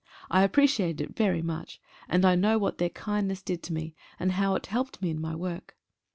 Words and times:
I 0.31 0.41
appreciated 0.41 0.99
it 1.11 1.15
very 1.15 1.43
much, 1.43 1.79
and 2.09 2.25
I 2.25 2.33
know 2.33 2.57
what 2.57 2.79
their 2.79 2.89
kindness 2.89 3.43
did 3.43 3.61
to 3.61 3.73
me, 3.73 3.93
and 4.19 4.31
how 4.31 4.55
it 4.55 4.65
helped 4.65 4.99
me 4.99 5.11
in 5.11 5.21
my 5.21 5.35
work. 5.35 5.77